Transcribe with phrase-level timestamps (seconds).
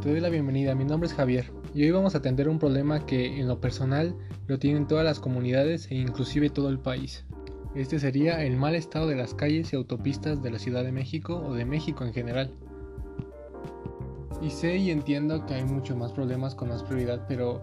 [0.00, 3.06] Te doy la bienvenida, mi nombre es Javier y hoy vamos a atender un problema
[3.06, 4.14] que en lo personal
[4.48, 7.24] lo tienen todas las comunidades e inclusive todo el país.
[7.76, 11.36] Este sería el mal estado de las calles y autopistas de la Ciudad de México
[11.36, 12.52] o de México en general.
[14.42, 17.62] Y sé y entiendo que hay mucho más problemas con más prioridad, pero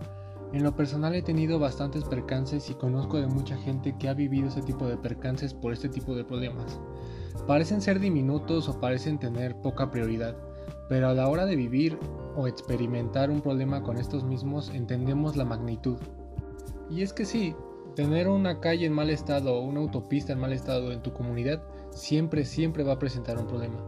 [0.54, 4.48] en lo personal he tenido bastantes percances y conozco de mucha gente que ha vivido
[4.48, 6.80] ese tipo de percances por este tipo de problemas.
[7.46, 10.36] Parecen ser diminutos o parecen tener poca prioridad,
[10.90, 11.98] pero a la hora de vivir
[12.36, 15.98] o experimentar un problema con estos mismos entendemos la magnitud.
[16.90, 17.56] Y es que sí,
[17.96, 21.62] tener una calle en mal estado o una autopista en mal estado en tu comunidad
[21.92, 23.80] siempre, siempre va a presentar un problema.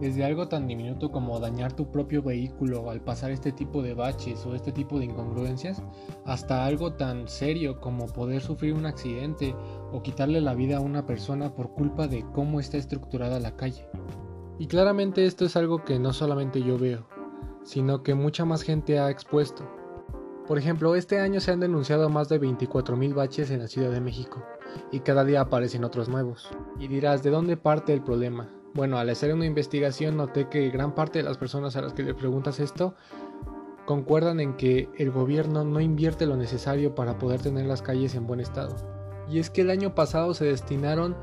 [0.00, 4.44] Desde algo tan diminuto como dañar tu propio vehículo al pasar este tipo de baches
[4.46, 5.80] o este tipo de incongruencias,
[6.24, 9.54] hasta algo tan serio como poder sufrir un accidente
[9.92, 13.86] o quitarle la vida a una persona por culpa de cómo está estructurada la calle.
[14.58, 17.06] Y claramente esto es algo que no solamente yo veo,
[17.64, 19.68] sino que mucha más gente ha expuesto.
[20.46, 24.00] Por ejemplo, este año se han denunciado más de 24.000 baches en la Ciudad de
[24.00, 24.42] México,
[24.90, 26.50] y cada día aparecen otros nuevos.
[26.78, 28.48] Y dirás, ¿de dónde parte el problema?
[28.74, 32.02] Bueno, al hacer una investigación noté que gran parte de las personas a las que
[32.02, 32.94] le preguntas esto
[33.84, 38.26] concuerdan en que el gobierno no invierte lo necesario para poder tener las calles en
[38.26, 39.01] buen estado.
[39.28, 41.16] Y es que el año pasado se destinaron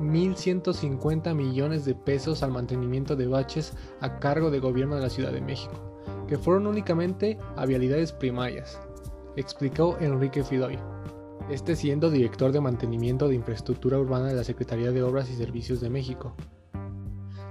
[0.00, 5.32] 1.150 millones de pesos al mantenimiento de baches a cargo del gobierno de la Ciudad
[5.32, 5.74] de México,
[6.28, 8.80] que fueron únicamente a vialidades primarias,
[9.36, 10.78] explicó Enrique Fidoy,
[11.50, 15.80] este siendo director de mantenimiento de infraestructura urbana de la Secretaría de Obras y Servicios
[15.80, 16.34] de México.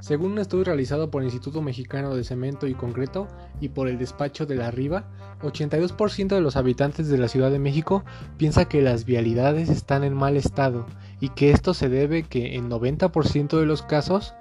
[0.01, 3.27] Según un estudio realizado por el Instituto Mexicano de Cemento y Concreto
[3.59, 5.05] y por el despacho de la Riva,
[5.43, 8.03] 82% de los habitantes de la Ciudad de México
[8.37, 10.87] piensa que las vialidades están en mal estado
[11.19, 14.33] y que esto se debe que en 90% de los casos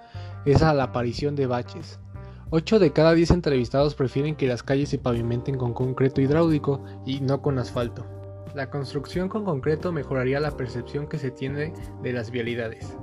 [0.47, 2.00] es a la aparición de baches.
[2.48, 7.21] 8 de cada 10 entrevistados prefieren que las calles se pavimenten con concreto hidráulico y
[7.21, 8.06] no con asfalto.
[8.54, 12.97] La construcción con concreto mejoraría la percepción que se tiene de las vialidades.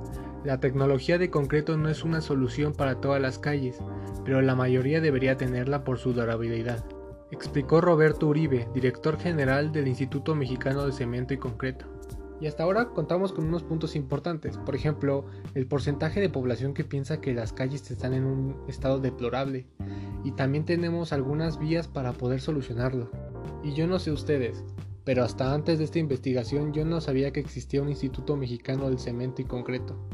[0.48, 3.76] La tecnología de concreto no es una solución para todas las calles,
[4.24, 6.86] pero la mayoría debería tenerla por su durabilidad,
[7.30, 11.84] explicó Roberto Uribe, director general del Instituto Mexicano de Cemento y Concreto.
[12.40, 16.82] Y hasta ahora contamos con unos puntos importantes, por ejemplo, el porcentaje de población que
[16.82, 19.66] piensa que las calles están en un estado deplorable,
[20.24, 23.10] y también tenemos algunas vías para poder solucionarlo.
[23.62, 24.64] Y yo no sé ustedes,
[25.04, 28.98] pero hasta antes de esta investigación yo no sabía que existía un Instituto Mexicano del
[28.98, 30.08] Cemento y Concreto.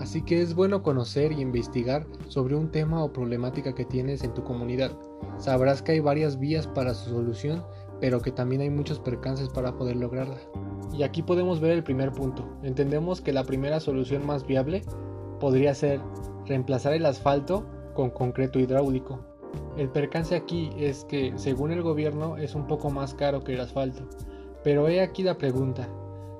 [0.00, 4.32] Así que es bueno conocer y investigar sobre un tema o problemática que tienes en
[4.32, 4.92] tu comunidad.
[5.36, 7.62] Sabrás que hay varias vías para su solución,
[8.00, 10.38] pero que también hay muchos percances para poder lograrla.
[10.96, 12.48] Y aquí podemos ver el primer punto.
[12.62, 14.82] Entendemos que la primera solución más viable
[15.38, 16.00] podría ser
[16.46, 19.20] reemplazar el asfalto con concreto hidráulico.
[19.76, 23.60] El percance aquí es que, según el gobierno, es un poco más caro que el
[23.60, 24.08] asfalto.
[24.64, 25.88] Pero he aquí la pregunta.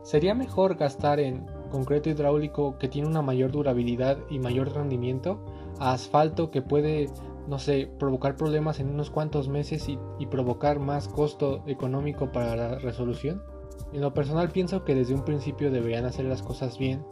[0.03, 5.41] ¿Sería mejor gastar en concreto hidráulico que tiene una mayor durabilidad y mayor rendimiento
[5.79, 7.09] a asfalto que puede,
[7.49, 12.55] no sé, provocar problemas en unos cuantos meses y, y, provocar más costo económico para
[12.57, 13.43] la resolución?
[13.93, 17.03] En lo personal pienso que desde un principio deberían hacer las cosas bien,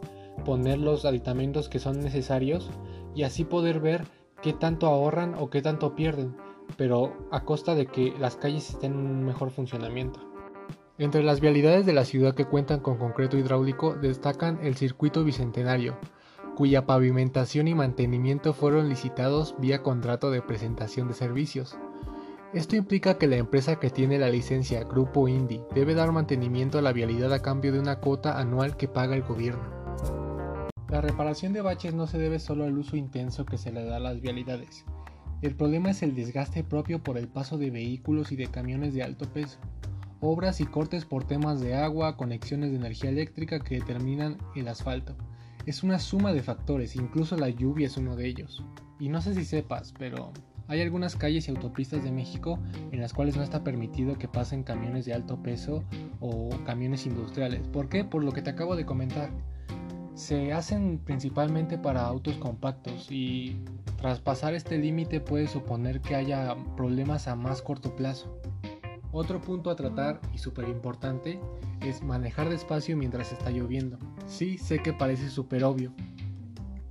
[0.45, 2.69] poner los aditamentos que son necesarios
[3.15, 4.05] y así poder ver
[4.41, 6.35] qué tanto ahorran o qué tanto pierden,
[6.77, 10.28] pero a costa de que las calles estén en un mejor funcionamiento.
[10.99, 15.97] Entre las vialidades de la ciudad que cuentan con concreto hidráulico destacan el Circuito Bicentenario,
[16.57, 21.77] cuya pavimentación y mantenimiento fueron licitados vía contrato de presentación de servicios.
[22.53, 26.81] Esto implica que la empresa que tiene la licencia Grupo Indy debe dar mantenimiento a
[26.81, 29.95] la vialidad a cambio de una cuota anual que paga el gobierno.
[30.89, 33.95] La reparación de baches no se debe solo al uso intenso que se le da
[33.95, 34.83] a las vialidades.
[35.41, 39.03] El problema es el desgaste propio por el paso de vehículos y de camiones de
[39.03, 39.59] alto peso
[40.21, 45.15] obras y cortes por temas de agua, conexiones de energía eléctrica que determinan el asfalto.
[45.65, 48.63] Es una suma de factores, incluso la lluvia es uno de ellos.
[48.99, 50.33] Y no sé si sepas, pero
[50.67, 52.59] hay algunas calles y autopistas de México
[52.91, 55.83] en las cuales no está permitido que pasen camiones de alto peso
[56.19, 57.67] o camiones industriales.
[57.67, 58.03] ¿Por qué?
[58.03, 59.31] Por lo que te acabo de comentar.
[60.13, 63.57] Se hacen principalmente para autos compactos y
[63.97, 68.39] tras pasar este límite puede suponer que haya problemas a más corto plazo.
[69.11, 71.39] Otro punto a tratar y súper importante
[71.81, 73.97] es manejar despacio mientras está lloviendo.
[74.27, 75.91] Sí, sé que parece súper obvio,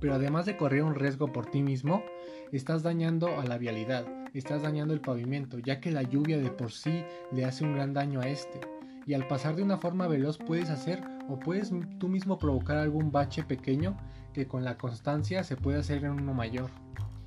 [0.01, 2.03] pero además de correr un riesgo por ti mismo,
[2.51, 6.71] estás dañando a la vialidad, estás dañando el pavimento, ya que la lluvia de por
[6.71, 8.59] sí le hace un gran daño a este.
[9.05, 13.11] Y al pasar de una forma veloz puedes hacer o puedes tú mismo provocar algún
[13.11, 13.95] bache pequeño
[14.33, 16.69] que con la constancia se puede hacer en uno mayor.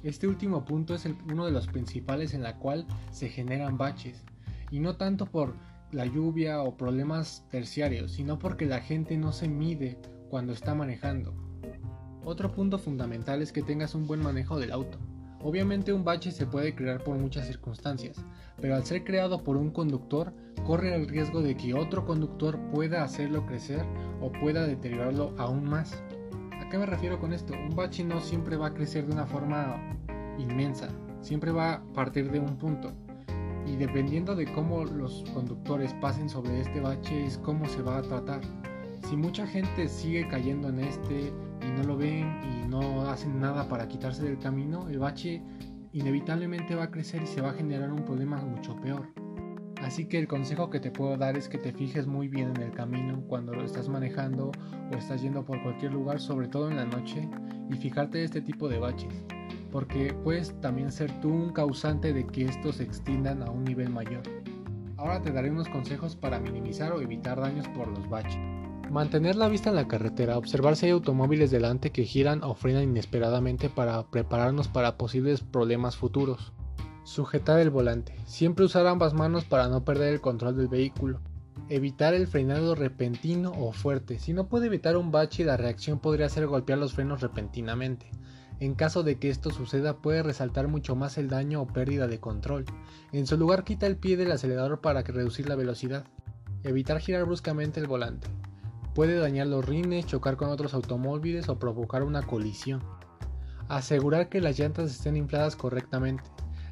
[0.03, 4.25] Este último punto es uno de los principales en la cual se generan baches,
[4.73, 5.55] y no tanto por
[5.93, 9.99] la lluvia o problemas terciarios, sino porque la gente no se mide
[10.31, 11.35] cuando está manejando.
[12.25, 14.99] Otro punto fundamental es que tengas un buen manejo del auto.
[15.43, 18.25] Obviamente un bache se puede crear por muchas circunstancias,
[18.61, 20.33] pero al ser creado por un conductor,
[20.65, 23.85] corre el riesgo de que otro conductor pueda hacerlo crecer
[24.23, 26.03] o pueda deteriorarlo aún más.
[26.61, 27.53] ¿A qué me refiero con esto?
[27.53, 29.99] Un bache no siempre va a crecer de una forma
[30.39, 30.89] inmensa,
[31.21, 32.95] siempre va a partir de un punto.
[33.73, 38.03] Y dependiendo de cómo los conductores pasen sobre este bache es cómo se va a
[38.03, 38.43] tratar.
[39.09, 41.33] Si mucha gente sigue cayendo en este
[41.63, 45.43] y no lo ven y no hacen nada para quitarse del camino, el bache
[45.93, 49.09] inevitablemente va a crecer y se va a generar un problema mucho peor.
[49.81, 52.63] Así que el consejo que te puedo dar es que te fijes muy bien en
[52.63, 54.53] el camino cuando lo estás manejando
[54.93, 57.27] o estás yendo por cualquier lugar, sobre todo en la noche,
[57.71, 59.25] y fijarte este tipo de baches,
[59.73, 63.89] porque puedes también ser tú un causante de que estos se extiendan a un nivel
[63.89, 64.23] mayor.
[64.99, 68.39] Ahora te daré unos consejos para minimizar o evitar daños por los baches.
[68.91, 72.85] Mantener la vista en la carretera, observar si hay automóviles delante que giran o frenan
[72.85, 76.53] inesperadamente para prepararnos para posibles problemas futuros.
[77.05, 78.15] Sujetar el volante.
[78.27, 81.21] Siempre usar ambas manos para no perder el control del vehículo.
[81.71, 84.19] Evitar el frenado repentino o fuerte.
[84.19, 88.11] Si no puede evitar un bache, la reacción podría ser golpear los frenos repentinamente.
[88.63, 92.21] En caso de que esto suceda puede resaltar mucho más el daño o pérdida de
[92.21, 92.65] control.
[93.11, 96.05] En su lugar quita el pie del acelerador para reducir la velocidad.
[96.63, 98.29] Evitar girar bruscamente el volante.
[98.95, 102.81] Puede dañar los rines, chocar con otros automóviles o provocar una colisión.
[103.67, 106.23] Asegurar que las llantas estén infladas correctamente.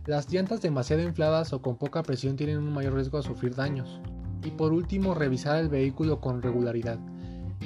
[0.06, 4.00] Las llantas demasiado infladas o con poca presión tienen un mayor riesgo a sufrir daños.
[4.44, 7.00] Y por último, revisar el vehículo con regularidad.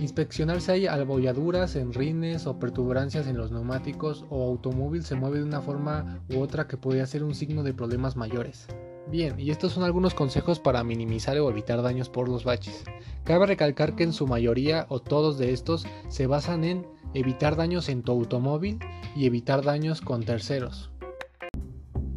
[0.01, 5.39] Inspeccionar si hay albolladuras en rines o pertuberancias en los neumáticos o automóvil se mueve
[5.39, 8.67] de una forma u otra que podría ser un signo de problemas mayores.
[9.09, 12.83] Bien, y estos son algunos consejos para minimizar o evitar daños por los baches.
[13.23, 17.89] Cabe recalcar que en su mayoría o todos de estos se basan en evitar daños
[17.89, 18.81] en tu automóvil
[19.15, 20.91] y evitar daños con terceros.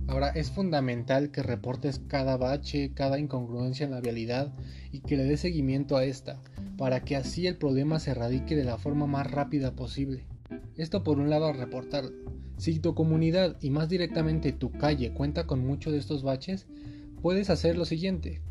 [0.08, 4.54] Ahora es fundamental que reportes cada bache, cada incongruencia en la vialidad
[4.92, 6.42] y que le des seguimiento a esta,
[6.78, 10.26] para que así el problema se erradique de la forma más rápida posible.
[10.78, 12.12] Esto por un lado reportarlo.
[12.58, 16.68] Si tu comunidad y más directamente tu calle cuenta con muchos de estos baches,
[17.22, 18.42] puedes hacer lo siguiente.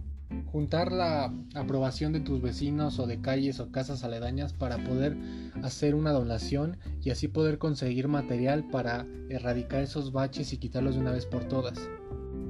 [0.47, 5.17] Juntar la aprobación de tus vecinos o de calles o casas aledañas para poder
[5.63, 11.01] hacer una donación y así poder conseguir material para erradicar esos baches y quitarlos de
[11.01, 11.79] una vez por todas.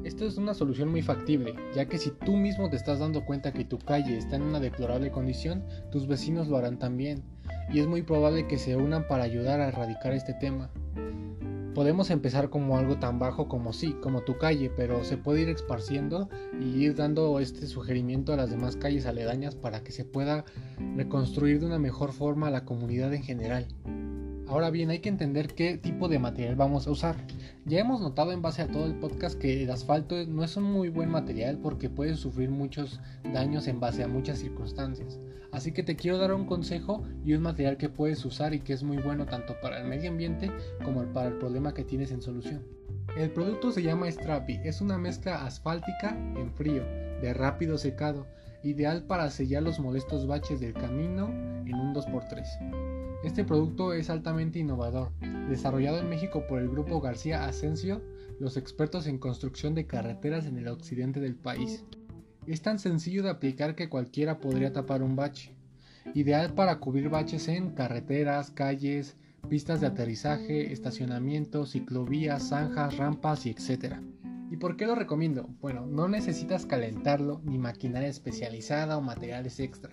[0.07, 3.53] Esto es una solución muy factible, ya que si tú mismo te estás dando cuenta
[3.53, 7.25] que tu calle está en una deplorable condición, tus vecinos lo harán también,
[7.73, 10.71] y es muy probable que se unan para ayudar a erradicar este tema.
[11.75, 15.49] Podemos empezar como algo tan bajo como sí, como tu calle, pero se puede ir
[15.49, 16.29] esparciendo
[16.61, 20.45] y ir dando este sugerimiento a las demás calles aledañas para que se pueda
[20.95, 23.67] reconstruir de una mejor forma la comunidad en general.
[24.49, 27.17] Ahora bien, hay que entender qué tipo de material vamos a usar.
[27.65, 30.63] Ya hemos notado en base a todo el podcast que el asfalto no es un
[30.63, 33.01] muy buen material porque puede sufrir muchos
[33.33, 35.19] daños en base a muchas circunstancias.
[35.51, 38.73] Así que te quiero dar un consejo y un material que puedes usar y que
[38.73, 40.49] es muy bueno tanto para el medio ambiente
[40.85, 42.63] como para el problema que tienes en solución.
[43.17, 46.85] El producto se llama Strappy, es una mezcla asfáltica en frío,
[47.21, 48.27] de rápido secado,
[48.67, 53.21] ideal para sellar los molestos baches del camino en un 2x3.
[53.25, 55.13] Este producto es altamente innovador,
[55.49, 58.03] desarrollado en México por el grupo García Asensio,
[58.39, 61.85] los expertos en construcción de carreteras en el occidente del país.
[62.47, 65.55] Es tan sencillo de aplicar que cualquiera podría tapar un bache.
[66.15, 69.17] Ideal para cubrir baches en carreteras, calles,
[69.49, 73.97] pistas de aterrizaje, estacionamientos, ciclovías, zanjas, rampas y etc.
[74.57, 75.51] ¿Y por qué lo recomiendo?
[75.61, 79.91] Bueno, no necesitas calentarlo ni maquinaria especializada o materiales extra.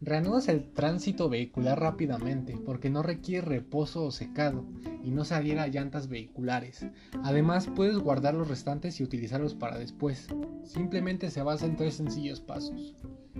[0.00, 4.64] Reanudas el tránsito vehicular rápidamente porque no requiere reposo o secado
[5.02, 6.86] y no se adhiera llantas vehiculares.
[7.24, 10.28] Además puedes guardar los restantes y utilizarlos para después.
[10.62, 12.94] Simplemente se basa en tres sencillos pasos.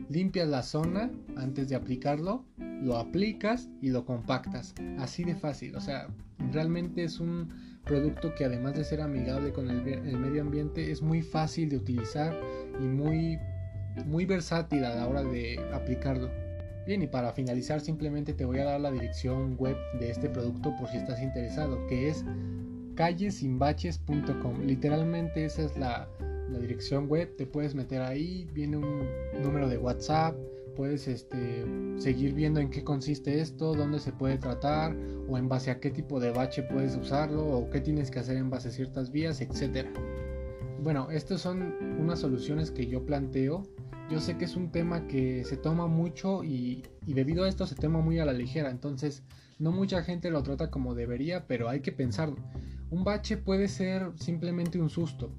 [0.08, 2.44] Limpias la zona antes de aplicarlo,
[2.80, 4.74] lo aplicas y lo compactas.
[4.98, 5.76] Así de fácil.
[5.76, 6.08] O sea,
[6.52, 7.48] realmente es un
[7.84, 9.82] producto que además de ser amigable con el,
[10.18, 12.38] medio ambiente es muy fácil de utilizar
[12.78, 13.38] y muy,
[14.06, 16.30] muy versátil a la hora de aplicarlo.
[16.86, 20.74] Bien, y para finalizar simplemente te voy a dar la dirección web de este producto
[20.78, 22.24] por si estás interesado, que es
[22.94, 24.62] callesinbaches.com.
[24.62, 26.08] Literalmente esa es la,
[26.50, 29.06] la dirección web, te puedes meter ahí, viene un
[29.42, 30.34] número de WhatsApp,
[30.74, 31.64] puedes este,
[31.98, 34.96] seguir viendo en qué consiste esto, dónde se puede tratar
[35.28, 38.36] o en base a qué tipo de bache puedes usarlo o qué tienes que hacer
[38.36, 39.88] en base a ciertas vías, etc.
[40.82, 43.62] Bueno, estas son unas soluciones que yo planteo.
[44.10, 47.66] Yo sé que es un tema que se toma mucho y, y debido a esto
[47.66, 49.22] se toma muy a la ligera, entonces
[49.60, 52.36] no mucha gente lo trata como debería, pero hay que pensarlo.
[52.90, 55.30] Un bache puede ser simplemente un susto,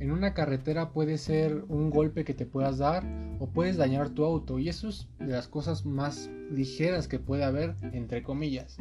[0.00, 3.04] en una carretera puede ser un golpe que te puedas dar
[3.40, 7.44] o puedes dañar tu auto y eso es de las cosas más ligeras que puede
[7.44, 8.76] haber entre comillas.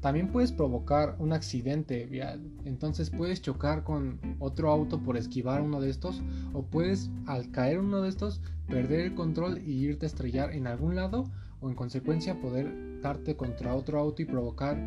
[0.00, 5.80] También puedes provocar un accidente vial, entonces puedes chocar con otro auto por esquivar uno
[5.80, 6.22] de estos
[6.52, 10.66] o puedes al caer uno de estos perder el control y irte a estrellar en
[10.66, 11.24] algún lado
[11.60, 14.78] o en consecuencia poder darte contra otro auto y provocar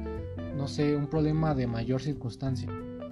[0.55, 2.69] no sé un problema de mayor circunstancia.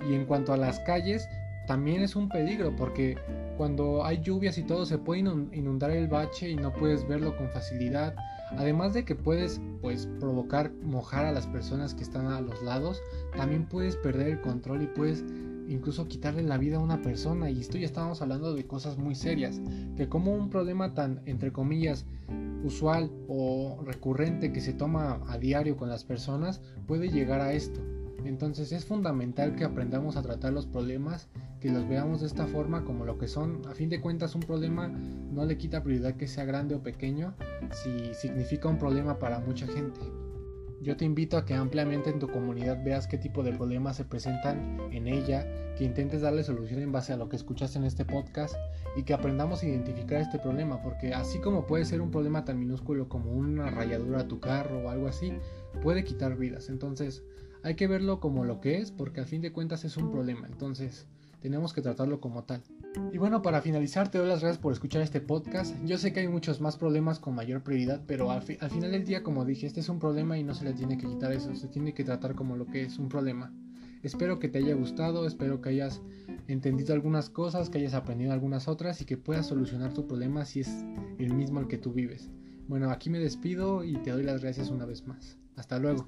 [0.09, 1.27] Y en cuanto a las calles,
[1.71, 3.15] también es un peligro porque
[3.55, 7.49] cuando hay lluvias y todo se puede inundar el bache y no puedes verlo con
[7.49, 8.13] facilidad.
[8.57, 13.01] Además de que puedes pues provocar mojar a las personas que están a los lados,
[13.37, 15.23] también puedes perder el control y puedes
[15.69, 19.15] incluso quitarle la vida a una persona y esto ya estamos hablando de cosas muy
[19.15, 19.61] serias,
[19.95, 22.05] que como un problema tan entre comillas
[22.65, 27.79] usual o recurrente que se toma a diario con las personas puede llegar a esto.
[28.25, 31.27] Entonces es fundamental que aprendamos a tratar los problemas
[31.61, 33.61] que los veamos de esta forma como lo que son.
[33.69, 37.35] A fin de cuentas un problema no le quita prioridad que sea grande o pequeño
[37.71, 39.99] si significa un problema para mucha gente.
[40.81, 44.05] Yo te invito a que ampliamente en tu comunidad veas qué tipo de problemas se
[44.05, 45.45] presentan en ella,
[45.77, 48.55] que intentes darle solución en base a lo que escuchaste en este podcast
[48.97, 52.57] y que aprendamos a identificar este problema, porque así como puede ser un problema tan
[52.57, 55.31] minúsculo como una rayadura a tu carro o algo así,
[55.83, 56.67] puede quitar vidas.
[56.69, 57.21] Entonces
[57.61, 60.47] hay que verlo como lo que es, porque a fin de cuentas es un problema.
[60.47, 61.05] Entonces,
[61.41, 62.61] tenemos que tratarlo como tal.
[63.11, 65.75] Y bueno, para finalizar, te doy las gracias por escuchar este podcast.
[65.85, 69.23] Yo sé que hay muchos más problemas con mayor prioridad, pero al, final del día,
[69.23, 71.67] como dije, este es un problema y no se le tiene que quitar eso, se
[71.67, 73.53] tiene que tratar como lo que es un problema.
[74.03, 76.01] Espero que te haya gustado, espero que hayas
[76.47, 80.61] entendido algunas cosas, que hayas aprendido algunas otras y que puedas solucionar tu problema si
[80.61, 80.69] es
[81.19, 82.31] el mismo al que tú vives.
[82.67, 85.37] Bueno, aquí me despido y te doy las gracias una vez más.
[85.55, 86.07] Hasta luego.